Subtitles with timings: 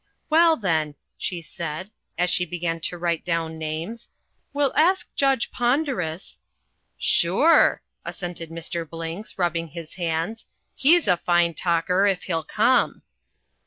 [0.31, 4.09] "Well, then," she said, as she began to write down names,
[4.51, 6.39] "we'll ask Judge Ponderus"
[7.19, 8.83] "Sure!" assented Mr.
[8.89, 10.47] Blinks, rubbing his hands.
[10.73, 13.03] "He's a fine talker, if he'll come!"